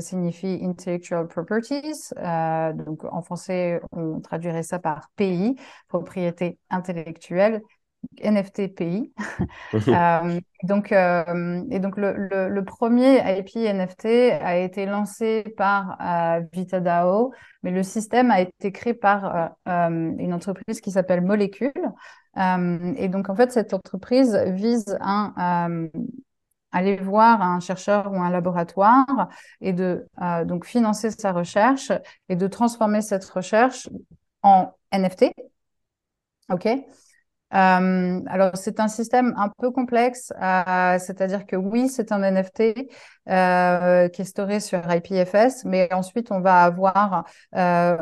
[0.02, 2.12] signifie Intellectual Properties.
[2.76, 5.58] donc en français, on traduirait ça par PI,
[5.88, 7.62] propriété intellectuelle.
[8.22, 9.14] NFT pays.
[9.88, 14.06] euh, donc, euh, et donc le, le, le, premier IP NFT
[14.42, 20.82] a été lancé par euh, VitaDAO, mais le système a été créé par une entreprise
[20.82, 21.72] qui s'appelle Molecule.
[22.36, 25.68] et donc, en fait, cette entreprise vise à
[26.72, 29.30] aller voir un chercheur ou un laboratoire
[29.62, 30.08] et de
[30.46, 31.92] donc financer sa recherche
[32.30, 33.90] et de transformer cette recherche
[34.42, 35.34] en NFT.
[36.50, 36.68] OK?
[37.54, 42.90] Euh, alors, c'est un système un peu complexe, euh, c'est-à-dire que oui, c'est un NFT
[43.30, 47.26] euh, qui est storé sur IPFS, mais ensuite, on va avoir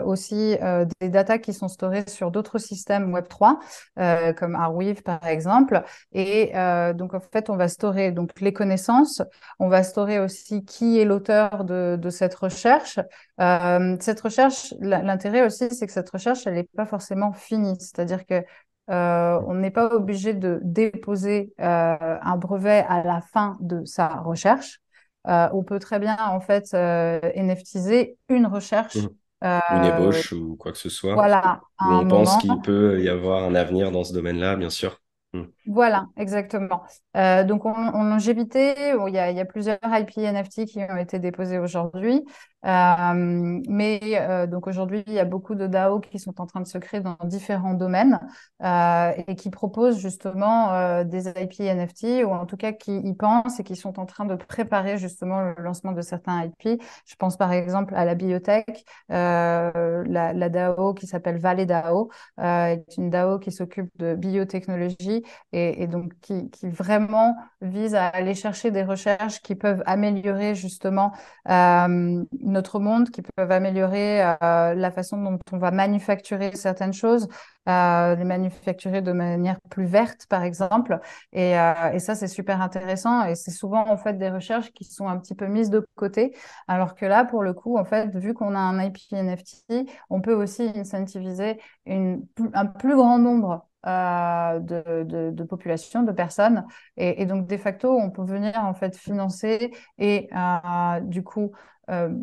[0.06, 0.58] aussi
[1.00, 3.60] des datas qui sont storées sur d'autres systèmes Web3,
[4.00, 5.84] euh, comme Arweave, par exemple.
[6.14, 6.52] Et
[6.96, 9.22] donc, en fait, on va storer donc, les connaissances,
[9.60, 13.00] on va storer aussi qui est l'auteur de, cette recherche.
[13.38, 18.44] cette recherche, l'intérêt aussi, c'est que cette recherche, elle n'est pas forcément finie, c'est-à-dire que
[18.92, 24.08] euh, on n'est pas obligé de déposer euh, un brevet à la fin de sa
[24.08, 24.80] recherche.
[25.28, 28.98] Euh, on peut très bien en fait NFTiser une recherche.
[28.98, 29.08] Mmh.
[29.44, 31.16] Une ébauche ou quoi que ce soit.
[31.16, 31.62] Voilà.
[31.80, 35.00] on pense qu'il peut y avoir un avenir dans ce domaine-là, bien sûr.
[35.34, 35.44] Mmh.
[35.68, 36.84] Voilà, exactement.
[37.16, 38.74] Euh, donc, en, longévité,
[39.08, 42.22] il y, a, il y, a, plusieurs IP NFT qui ont été déposés aujourd'hui.
[42.64, 46.60] Euh, mais euh, donc aujourd'hui, il y a beaucoup de DAO qui sont en train
[46.62, 48.20] de se créer dans différents domaines
[48.62, 53.64] et qui proposent justement des IP NFT ou en tout cas qui y pensent et
[53.64, 56.82] qui sont en train de préparer justement le lancement de certains IP.
[57.06, 59.72] Je pense par exemple à la biotech, la,
[60.06, 65.21] la, DAO qui s'appelle Valley DAO, est une DAO qui s'occupe de biotechnologie
[65.52, 71.12] et, donc qui, vraiment vise à aller chercher des recherches qui peuvent améliorer justement
[71.50, 77.28] euh, notre monde, qui peuvent améliorer euh, la façon dont on va manufacturer certaines choses,
[77.70, 81.00] euh, les manufacturer de manière plus verte, par exemple.
[81.34, 83.26] Et, et ça, c'est super intéressant.
[83.26, 86.36] Et c'est souvent en fait des recherches qui sont un petit peu mises de côté,
[86.68, 90.22] alors que là, pour le coup, en fait, vu qu'on a un IP NFT, on
[90.22, 96.66] peut aussi incentiviser une, un plus grand nombre euh, de, de, de, population, de personnes.
[96.98, 101.52] Et, donc, de facto, on peut venir en fait financer et euh, du coup
[101.90, 102.14] euh,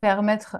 [0.00, 0.56] permettre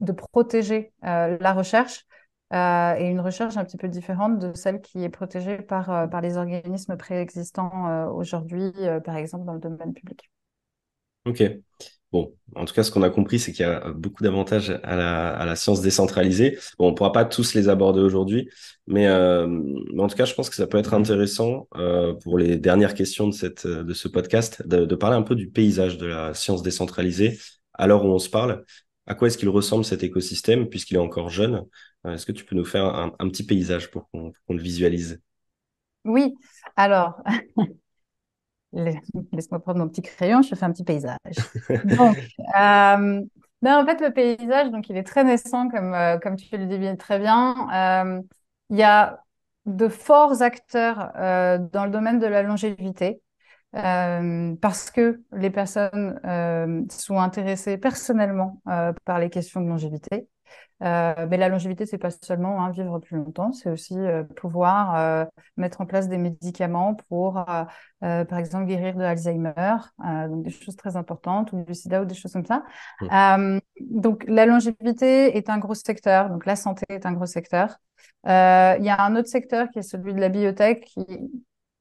[0.00, 2.06] de protéger la recherche
[2.52, 6.36] et une recherche un petit peu différente de celle qui est protégée par, par les
[6.36, 8.72] organismes préexistants aujourd'hui,
[9.04, 10.30] par exemple dans le domaine public.
[11.24, 11.42] Ok.
[12.14, 14.94] Bon, en tout cas, ce qu'on a compris, c'est qu'il y a beaucoup d'avantages à
[14.94, 16.60] la, à la, science décentralisée.
[16.78, 18.48] Bon, on ne pourra pas tous les aborder aujourd'hui,
[18.86, 19.48] mais, euh,
[19.98, 23.26] en tout cas, je pense que ça peut être intéressant euh, pour les dernières questions
[23.26, 26.62] de, cette, de ce podcast de, de, parler un peu du paysage de la science
[26.62, 27.36] décentralisée.
[27.72, 28.64] À l'heure où on se parle,
[29.08, 31.64] à quoi est-ce qu'il ressemble cet écosystème puisqu'il est encore jeune?
[32.06, 35.20] Euh, Est-ce que tu peux nous faire un, un petit paysage pour qu'on le visualise?
[36.04, 36.32] Oui,
[36.76, 37.20] alors
[38.74, 41.36] Laisse-moi prendre mon petit crayon, je fais un petit paysage.
[41.84, 42.16] donc,
[42.58, 43.22] euh,
[43.62, 46.66] ben, en fait, le paysage, donc, il est très naissant, comme, euh, comme tu le
[46.66, 47.54] dis très bien.
[47.72, 48.20] Euh,
[48.70, 49.22] il y a
[49.66, 53.20] de forts acteurs dans le domaine de la longévité.
[53.74, 56.20] Euh, parce que les personnes
[56.90, 58.60] sont intéressées personnellement
[59.04, 60.28] par les questions de longévité.
[60.82, 64.96] Euh, mais la longévité, c'est pas seulement hein, vivre plus longtemps, c'est aussi euh, pouvoir
[64.96, 65.24] euh,
[65.56, 67.44] mettre en place des médicaments pour,
[68.00, 72.14] par exemple, guérir de Alzheimer, donc des choses très importantes, ou du sida ou des
[72.14, 72.64] choses comme ça.
[73.00, 73.58] Mmh.
[73.80, 77.78] donc la longévité est un gros secteur, donc la santé est un gros secteur.
[78.26, 81.06] Il y a un autre secteur qui est celui de la biotech qui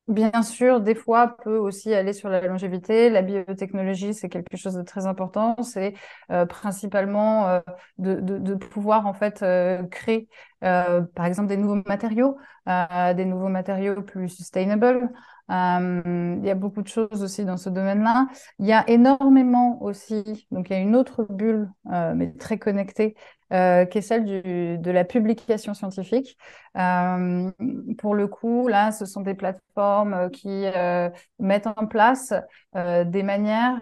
[0.08, 3.10] bien sûr, des fois, peut aussi aller sur la longévité.
[3.10, 5.56] La biotechnologie, c'est quelque chose de très important.
[5.64, 5.94] C'est
[6.32, 7.60] euh, principalement euh,
[7.98, 10.28] de, pouvoir en fait euh, créer,
[10.64, 15.10] par exemple, des nouveaux matériaux, des nouveaux matériaux plus sustainable.
[15.50, 18.28] il y a beaucoup de choses aussi dans ce domaine-là.
[18.60, 23.16] Il y a énormément aussi, donc il y a une autre bulle, mais très connectée,
[23.54, 26.38] euh, qui est celle de la publication scientifique.
[26.76, 27.52] Euh,
[28.00, 32.34] pour le coup, là, ce sont des plateformes euh, qui euh, mettent en place
[32.76, 33.80] euh, des manières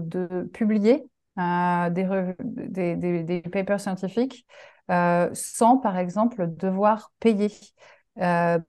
[0.00, 1.04] de publier
[1.36, 4.44] des, papers scientifiques
[5.32, 7.50] sans, par exemple, devoir payer.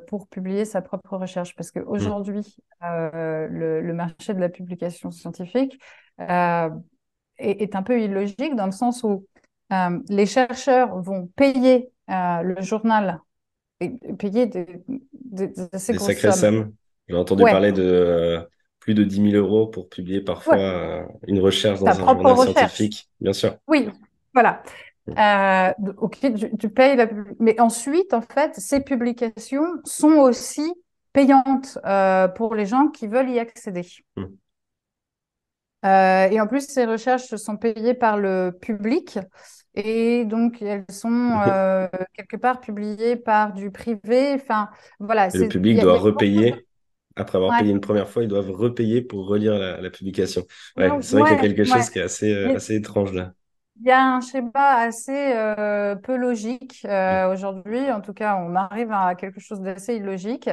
[0.08, 1.56] pour publier sa propre recherche.
[1.56, 2.86] Parce qu'aujourd'hui, mmh.
[3.50, 5.82] le, le, marché de la publication scientifique
[6.20, 6.70] est,
[7.38, 9.26] est, un peu illogique dans le sens où
[10.10, 13.20] les chercheurs vont payer le journal
[13.82, 14.68] et payer des,
[15.14, 16.74] des, des, sacrées sommes.
[17.08, 18.42] J'ai entendu parler de euh,
[18.80, 23.10] plus de 10 000 euros pour publier parfois euh, une recherche dans un journal scientifique,
[23.20, 23.58] bien sûr.
[23.68, 23.90] Oui,
[24.34, 24.64] voilà.
[25.10, 26.20] Euh, ok,
[26.60, 27.08] tu, payes la
[27.40, 30.74] mais ensuite, en fait, ces publications sont aussi
[31.14, 31.78] payantes
[32.36, 33.86] pour les gens qui veulent y accéder.
[34.16, 34.26] Hmm.
[35.84, 39.20] et en plus, ces recherches sont payées par le public.
[39.74, 44.34] Et donc, elles sont euh, quelque part publiées par du privé.
[44.34, 45.30] Enfin, voilà.
[45.34, 46.66] le public doit repayer.
[47.16, 50.44] Après avoir payé une première fois, ils doivent repayer pour relire la, publication.
[50.78, 53.34] Ouais, c'est vrai qu'il y a quelque chose qui est assez, euh, assez étrange là.
[53.80, 57.30] Il y a un schéma assez euh, peu logique mm.
[57.32, 57.92] aujourd'hui.
[57.92, 60.50] En tout cas, on arrive à quelque chose d'assez illogique.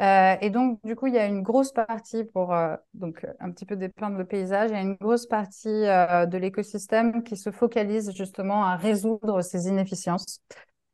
[0.00, 3.50] Euh, et donc, du coup, il y a une grosse partie pour euh, donc un
[3.50, 4.70] petit peu dépeindre le paysage.
[4.70, 9.42] Il y a une grosse partie euh, de l'écosystème qui se focalise justement à résoudre
[9.42, 10.40] ces inefficiences,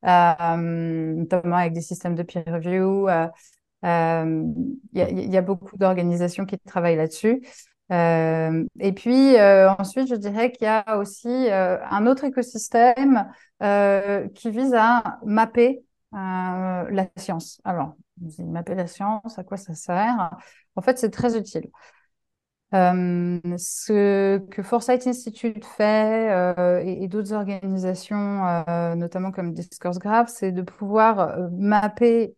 [0.03, 3.09] notamment avec des systèmes de peer review.
[3.83, 7.43] Il y, y, a beaucoup d'organisations qui travaillent là-dessus.
[7.91, 15.19] Et puis ensuite, je dirais qu'il y a aussi un autre écosystème qui vise à
[15.25, 17.61] mapper la science.
[17.65, 17.95] Alors,
[18.39, 20.31] mapper la science, à quoi ça sert?
[20.77, 21.69] En fait, c'est très utile.
[22.75, 30.29] Euh, ce que Foresight Institute fait euh, et, d'autres organisations, euh, notamment comme Discourse Graph,
[30.29, 32.35] c'est de pouvoir mapper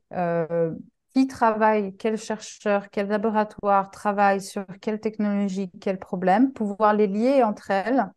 [1.16, 7.42] qui travaille, quels chercheurs, quels laboratoires travaillent sur quelle technologie, quels problèmes, pouvoir les lier
[7.42, 8.12] entre elles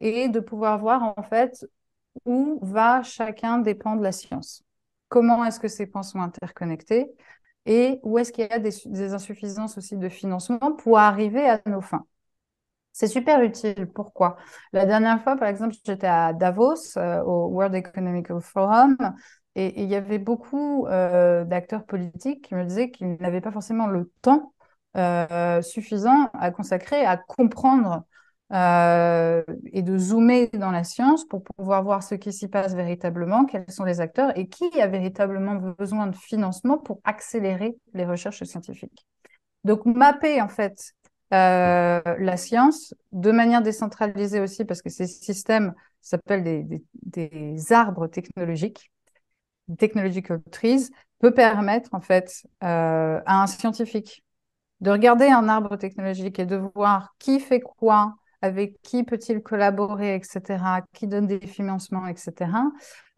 [0.00, 1.66] et de pouvoir voir en fait
[2.24, 4.62] où va chacun dépend de la science
[5.10, 7.10] comment est-ce que ces points sont interconnectés
[7.66, 11.82] et où est-ce qu'il y a des, insuffisances aussi de financement pour arriver à nos
[11.82, 12.06] fins.
[12.92, 13.86] C'est super utile.
[13.94, 14.36] Pourquoi?
[14.72, 18.96] La dernière fois, par exemple, j'étais à Davos, euh, au World Economic Forum,
[19.56, 23.86] et, il y avait beaucoup euh, d'acteurs politiques qui me disaient qu'ils n'avaient pas forcément
[23.86, 24.52] le temps
[24.96, 28.04] euh, suffisant à consacrer à comprendre
[28.52, 33.44] euh, et de zoomer dans la science pour pouvoir voir ce qui s'y passe véritablement,
[33.44, 38.42] quels sont les acteurs et qui a véritablement besoin de financement pour accélérer les recherches
[38.44, 39.06] scientifiques.
[39.64, 40.94] Donc mapper en fait
[41.30, 48.90] la science de manière décentralisée aussi parce que ces systèmes s'appellent des, arbres technologiques,
[49.76, 54.24] technological trees, peut permettre en fait euh, à un scientifique
[54.80, 60.14] de regarder un arbre technologique et de voir qui fait quoi, avec qui peut-il collaborer,
[60.14, 62.50] etc., qui donne des financements, etc.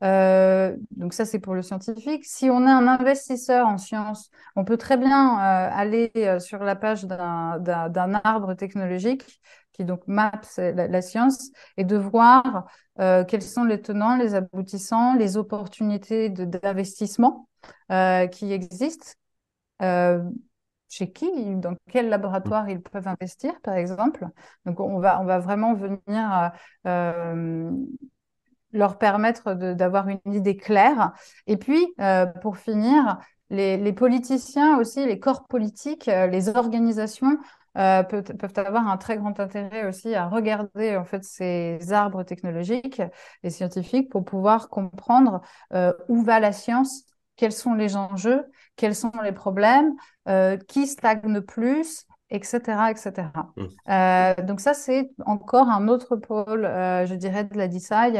[0.02, 2.24] Euh, donc ça, c'est pour le scientifique.
[2.24, 6.58] Si on est un investisseur en sciences, on peut très bien euh, aller euh, sur
[6.64, 9.40] la page d'un arbre technologique
[9.72, 12.66] qui donc mappe la, science et de voir
[12.98, 17.48] quels sont les tenants, les aboutissants, les opportunités d'investissement
[17.88, 19.12] qui existent
[20.92, 24.26] chez qui, dans quel laboratoire ils peuvent investir, par exemple.
[24.66, 26.52] Donc, on va, on va vraiment venir
[26.86, 27.70] euh,
[28.72, 31.12] leur permettre d'avoir une idée claire.
[31.46, 37.38] Et puis, euh, pour finir, les, politiciens aussi, les corps politiques, euh, les organisations
[37.74, 43.00] peuvent, avoir un très grand intérêt aussi à regarder en fait ces arbres technologiques
[43.42, 45.40] et scientifiques pour pouvoir comprendre
[46.08, 48.44] où va la science quels sont les enjeux,
[48.76, 49.92] quels sont les problèmes,
[50.28, 52.90] euh, qui stagne plus, etc.
[52.90, 53.28] etc.
[53.56, 53.64] Mmh.
[53.90, 58.12] Euh, donc ça, c'est encore un autre pôle, euh, je dirais, de la DeSci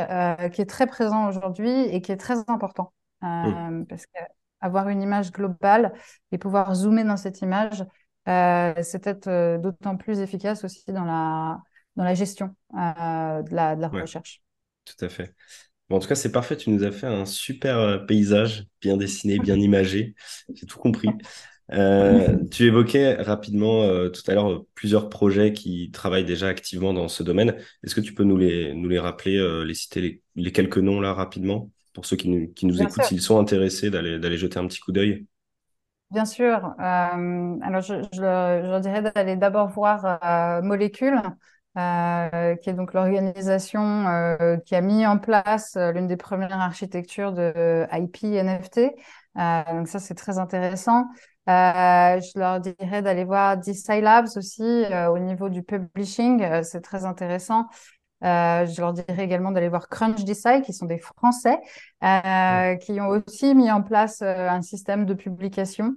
[0.52, 2.92] qui est très présent aujourd'hui et qui est très important.
[3.22, 3.84] Mmh.
[3.88, 5.92] Parce qu'avoir une image globale
[6.32, 7.84] et pouvoir zoomer dans cette image,
[8.26, 11.60] c'est peut-être d'autant plus efficace aussi dans la,
[11.96, 14.42] dans la gestion de la, de la recherche.
[14.84, 15.32] Tout à fait
[15.92, 16.56] en tout cas, c'est parfait.
[16.56, 20.14] Tu nous as fait un super euh, paysage, bien dessiné, bien imagé.
[20.54, 21.08] J'ai tout compris.
[21.72, 27.08] Euh, tu évoquais rapidement euh, tout à l'heure plusieurs projets qui travaillent déjà activement dans
[27.08, 27.56] ce domaine.
[27.82, 31.14] Est-ce que tu peux nous les, nous les rappeler, les citer les, quelques noms là
[31.14, 31.70] rapidement?
[31.94, 34.92] Pour ceux qui nous, qui nous écoutent, s'ils sont intéressés d'aller, jeter un petit coup
[34.92, 35.26] d'œil
[36.10, 36.74] Bien sûr.
[36.78, 41.22] alors, je, je, leur dirais d'aller d'abord voir Molécule,
[41.78, 46.52] euh, qui est donc l'organisation euh, qui a mis en place euh, l'une des premières
[46.60, 48.90] architectures de IP NFT.
[49.72, 51.06] donc ça, c'est très intéressant.
[51.46, 57.68] je leur dirais d'aller voir DeSci Labs aussi au niveau du publishing, c'est très intéressant.
[58.20, 61.58] je leur dirais également d'aller voir Crunch Design, qui sont des Français,
[62.02, 65.94] qui ont aussi mis en place un système de publication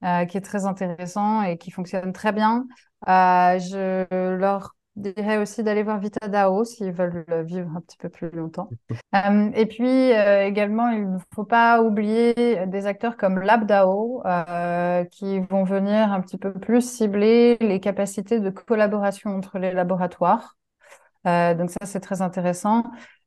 [0.00, 2.66] qui est très intéressant et qui fonctionne très bien.
[3.06, 8.68] je leur dirais aussi d'aller voir VitaDAO s'ils veulent vivre un petit peu plus longtemps.
[9.14, 15.04] Euh, et puis euh, également, il ne faut pas oublier des acteurs comme LabDAO euh,
[15.04, 20.56] qui vont venir un petit peu plus cibler les capacités de collaboration entre les laboratoires.
[21.26, 22.84] donc ça, c'est très intéressant.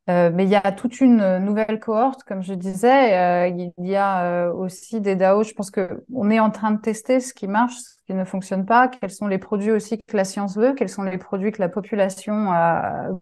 [0.07, 3.17] Euh, mais il y a toute une nouvelle cohorte, comme je disais.
[3.17, 5.43] Euh, il y a euh, aussi des DAO.
[5.43, 8.23] Je pense que on est en train de tester ce qui marche, ce qui ne
[8.23, 8.87] fonctionne pas.
[8.87, 11.69] Quels sont les produits aussi que la science veut Quels sont les produits que la
[11.69, 12.51] population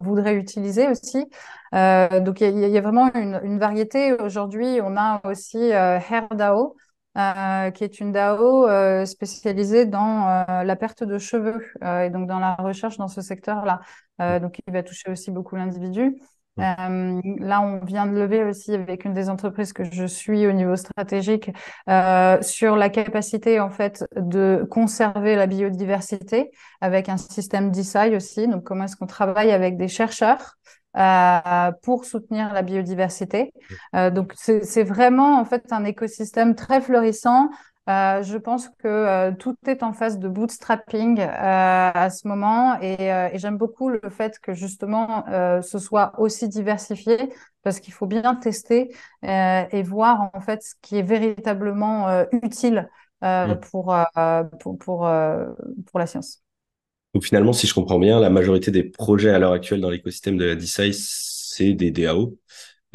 [0.00, 1.24] voudrait utiliser aussi
[1.72, 4.12] Donc il y, a, vraiment une, une variété.
[4.12, 6.76] Aujourd'hui, on a aussi Hair DAO.
[7.72, 12.98] qui est une DAO spécialisée dans la perte de cheveux et donc dans la recherche
[12.98, 13.80] dans ce secteur-là.
[14.40, 16.18] donc, il va toucher aussi beaucoup l'individu.
[16.60, 20.52] Euh, là, on vient de lever aussi avec une des entreprises que je suis au
[20.52, 21.50] niveau stratégique
[21.88, 26.50] euh, sur la capacité en fait de conserver la biodiversité
[26.80, 28.46] avec un système DeSci aussi.
[28.46, 30.56] Donc, comment est-ce qu'on travaille avec des chercheurs
[30.96, 33.52] euh, pour soutenir la biodiversité.
[33.96, 37.50] Euh, donc c'est vraiment en fait un écosystème très florissant
[37.86, 42.80] euh, je pense que euh, tout est en phase de bootstrapping euh, à ce moment
[42.80, 45.24] et, et j'aime beaucoup le fait que justement
[45.62, 47.16] ce soit aussi diversifié
[47.62, 52.88] parce qu'il faut bien tester et voir en fait ce qui est véritablement utile
[53.22, 53.54] mm.
[53.70, 53.94] pour,
[54.60, 55.08] pour, pour,
[55.86, 56.42] pour, la science.
[57.14, 60.36] Donc finalement, si je comprends bien, la majorité des projets à l'heure actuelle dans l'écosystème
[60.36, 62.36] de la DeSci, c'est des DAO.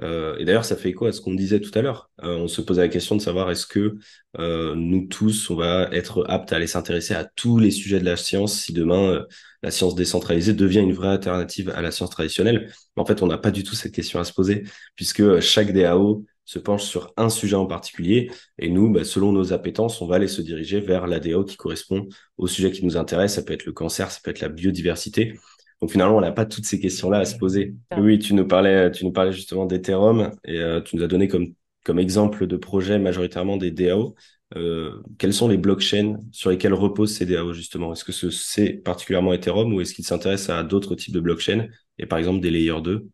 [0.02, 2.10] Euh, et d'ailleurs, ça fait écho à ce qu'on disait tout à l'heure.
[2.24, 3.97] Euh, on se posait la question de savoir est-ce que
[4.38, 8.06] euh, nous tous, on va être aptes à aller s'intéresser à tous les sujets de
[8.06, 9.26] la science si demain
[9.62, 12.72] la science décentralisée devient une vraie alternative à la science traditionnelle?
[12.95, 14.64] En fait, on n'a pas du tout cette question à se poser
[14.95, 19.54] puisque chaque DAO se penche sur un sujet en particulier et nous, bah, selon nos
[19.54, 22.97] appétences, on va aller se diriger vers la DAO qui correspond au sujet qui nous
[22.97, 23.36] intéresse.
[23.36, 25.38] Ça peut être le cancer, ça peut être la biodiversité.
[25.82, 27.75] Donc finalement, on n'a pas toutes ces questions-là à se poser.
[27.97, 31.27] Oui, tu nous parlais, tu nous parlais justement d'Ethereum et euh, tu nous as donné
[31.27, 31.53] comme,
[31.86, 34.15] comme exemple de projet majoritairement des DAO.
[34.55, 37.93] Euh, quelles sont les blockchains sur lesquelles reposent ces DAO justement?
[37.93, 41.67] Est-ce que c'est particulièrement Ethereum ou est-ce qu'il s'intéresse à d'autres types de blockchains
[41.97, 43.07] et par exemple des layers 2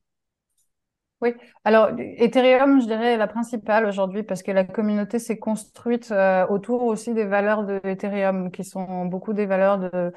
[1.22, 6.12] oui, alors Ethereum, je dirais, est la principale aujourd'hui parce que la communauté s'est construite
[6.12, 10.12] euh, autour aussi des valeurs de Ethereum qui sont beaucoup des valeurs de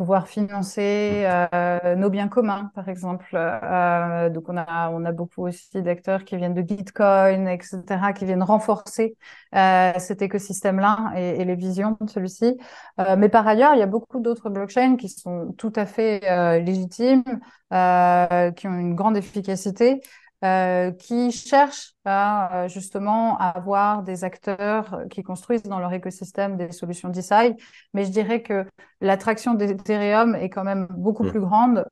[0.00, 3.26] pouvoir financer euh, nos biens communs, par exemple.
[3.34, 8.24] Euh, donc, on a, on a beaucoup aussi d'acteurs qui viennent de Gitcoin, etc., qui
[8.24, 9.18] viennent renforcer
[9.54, 12.56] euh, cet écosystème-là et, et, les visions de celui-ci.
[12.98, 16.22] Euh, mais par ailleurs, il y a beaucoup d'autres blockchains qui sont tout à fait
[16.30, 17.22] euh, légitimes,
[17.70, 20.00] qui ont une grande efficacité.
[20.42, 27.10] Euh, qui cherchent à justement avoir des acteurs qui construisent dans leur écosystème des solutions
[27.10, 27.54] design.
[27.92, 28.64] Mais je dirais que
[29.02, 31.30] l'attraction d'Ethereum est quand même beaucoup mm.
[31.30, 31.84] plus grande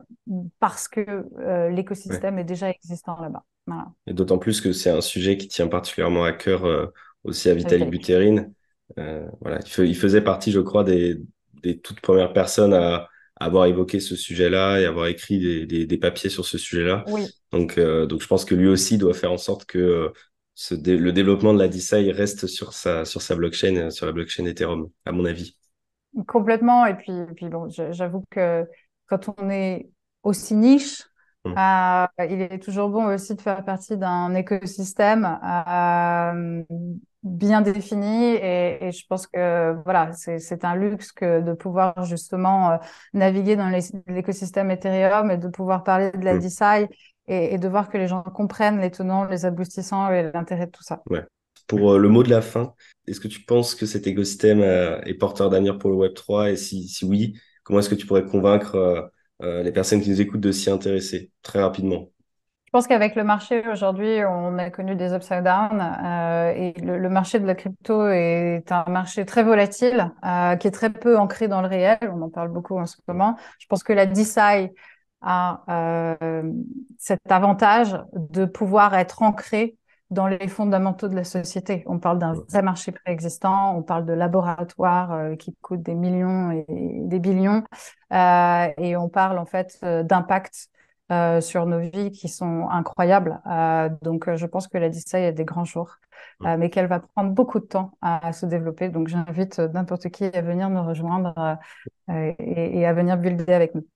[0.60, 3.44] parce que euh, l'écosystème est déjà existant là-bas.
[3.66, 3.88] Voilà.
[4.06, 6.86] Et d'autant plus que c'est un sujet qui tient particulièrement à cœur euh,
[7.24, 8.46] aussi à Vitaly Buterin.
[8.96, 11.20] voilà, il, faisait partie, je crois, des,
[11.62, 13.08] des toutes premières personnes à
[13.40, 17.04] avoir évoqué ce sujet-là et avoir écrit des, des, des papiers sur ce sujet-là.
[17.08, 17.26] Oui.
[17.52, 20.08] Donc, euh, donc, je pense que lui aussi doit faire en sorte que euh,
[20.70, 24.44] le développement de la DeSci reste sur sa, sur sa blockchain, euh, sur la blockchain
[24.44, 25.56] Ethereum, à mon avis.
[26.26, 26.86] Complètement.
[26.86, 28.64] Et puis, puis bon, j'avoue que
[29.06, 29.88] quand on est
[30.22, 31.04] aussi niche,
[31.44, 31.54] hum.
[32.18, 35.24] il est toujours bon aussi de faire partie d'un écosystème
[37.22, 42.72] bien défini et, et, je pense que voilà c'est un luxe que de pouvoir justement
[42.72, 42.76] euh,
[43.12, 43.70] naviguer dans
[44.06, 46.40] l'écosystème Ethereum et de pouvoir parler de la mmh.
[46.40, 46.86] DeSci
[47.26, 50.70] et, et, de voir que les gens comprennent les tenants, les aboutissants et l'intérêt de
[50.70, 51.02] tout ça.
[51.10, 51.24] Ouais.
[51.66, 52.72] Pour euh, le mot de la fin,
[53.06, 56.50] est-ce que tu penses que cet écosystème euh, est porteur d'avenir pour le Web 3
[56.50, 59.10] et si, si oui, comment est-ce que tu pourrais convaincre
[59.40, 62.10] les personnes qui nous écoutent de s'y intéresser très rapidement?
[62.68, 67.08] Je pense qu'avec le marché aujourd'hui, on a connu des upside down euh, et le,
[67.08, 71.48] marché de la crypto est un marché très volatile euh, qui est très peu ancré
[71.48, 71.96] dans le réel.
[72.02, 73.36] On en parle beaucoup en ce moment.
[73.58, 74.68] Je pense que la DeSci
[75.22, 76.42] a euh,
[76.98, 79.78] cet avantage de pouvoir être ancré
[80.10, 81.84] dans les fondamentaux de la société.
[81.86, 86.50] On parle d'un vrai marché préexistant, on parle de laboratoires euh, qui coûtent des millions
[86.50, 87.62] et des billions,
[88.12, 90.68] euh, et on parle en fait euh, d'impact
[91.10, 93.40] euh, sur nos vies qui sont incroyables.
[93.50, 95.96] Euh, donc, euh, je pense que la DISA a des grands jours,
[96.40, 96.56] mm.
[96.56, 98.90] mais qu'elle va prendre beaucoup de temps à, se développer.
[98.90, 101.58] Donc, j'invite n'importe qui à venir nous rejoindre
[102.10, 102.34] et,
[102.78, 103.86] et, à venir builder avec nous.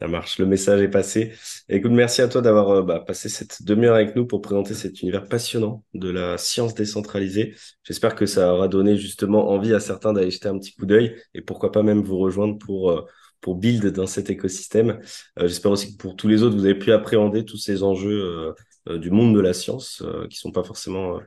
[0.00, 1.32] Ça marche, le message est passé.
[1.68, 5.28] Écoute, merci à toi d'avoir bah, passé cette demi-heure avec nous pour présenter cet univers
[5.28, 7.56] passionnant de la science décentralisée.
[7.82, 11.16] J'espère que ça aura donné justement envie à certains d'aller jeter un petit coup d'œil
[11.34, 13.08] et pourquoi pas même vous rejoindre pour,
[13.40, 15.00] pour build dans cet écosystème.
[15.38, 18.54] Euh, j'espère aussi que pour tous les autres, vous avez pu appréhender tous ces enjeux
[18.88, 21.20] du monde de la science qui sont pas forcément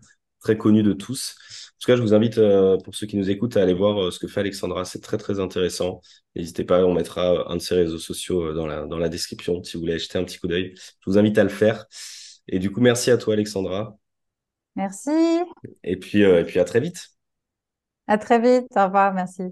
[0.44, 1.36] très connus de tous.
[1.72, 4.04] En tout cas, je vous invite, euh, pour ceux qui nous écoutent, à aller voir
[4.04, 4.86] euh, ce que fait Alexandra.
[4.86, 6.02] C'est très, très intéressant.
[6.36, 9.64] N'hésitez pas, on mettra un de ses réseaux sociaux euh, dans la, dans la description
[9.64, 10.74] si vous voulez jeter un petit coup d'œil.
[10.76, 11.86] Je vous invite à le faire.
[12.48, 13.98] Et du coup, merci à toi, Alexandra.
[14.76, 15.12] Merci.
[15.84, 17.10] Et puis, et puis à très vite.
[18.08, 18.68] À très vite.
[18.76, 19.14] Au revoir.
[19.14, 19.44] Merci.